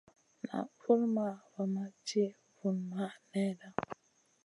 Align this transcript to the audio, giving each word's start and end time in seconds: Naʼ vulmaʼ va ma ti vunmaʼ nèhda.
Naʼ 0.45 0.67
vulmaʼ 0.81 1.37
va 1.51 1.63
ma 1.73 1.83
ti 2.05 2.23
vunmaʼ 2.57 3.13
nèhda. 3.31 3.67